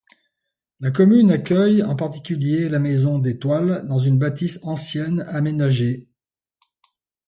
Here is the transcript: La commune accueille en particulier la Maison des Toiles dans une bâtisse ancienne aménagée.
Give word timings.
La 0.79 0.89
commune 0.89 1.29
accueille 1.29 1.83
en 1.83 1.95
particulier 1.95 2.69
la 2.69 2.79
Maison 2.79 3.19
des 3.19 3.37
Toiles 3.37 3.83
dans 3.87 3.99
une 3.99 4.17
bâtisse 4.17 4.57
ancienne 4.63 5.21
aménagée. 5.27 6.09